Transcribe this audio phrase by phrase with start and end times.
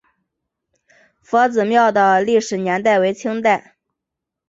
[1.21, 3.75] 佛子庙的历史年代为清代。